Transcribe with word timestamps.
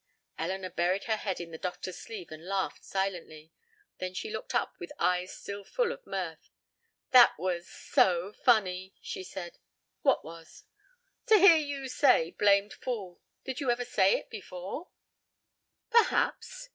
Elinor 0.39 0.71
buried 0.71 1.03
her 1.03 1.15
head 1.15 1.39
in 1.39 1.51
the 1.51 1.59
doctor's 1.59 1.99
sleeve 1.99 2.31
and 2.31 2.43
laughed 2.47 2.83
silently. 2.83 3.51
Then 3.99 4.15
she 4.15 4.31
looked 4.31 4.55
up 4.55 4.73
with 4.79 4.91
eyes 4.97 5.31
still 5.37 5.63
full 5.63 5.91
of 5.91 6.07
mirth. 6.07 6.49
"That 7.11 7.37
was 7.37 7.69
so 7.69 8.33
funny," 8.33 8.95
she 8.99 9.23
said. 9.23 9.59
"What 10.01 10.25
was?" 10.25 10.63
"To 11.27 11.37
hear 11.37 11.57
you 11.57 11.87
say 11.87 12.31
blamed 12.31 12.73
fool. 12.73 13.21
Did 13.45 13.59
you 13.59 13.69
ever 13.69 13.85
say 13.85 14.17
it 14.17 14.31
before?" 14.31 14.89
"Perhaps." 15.91 16.69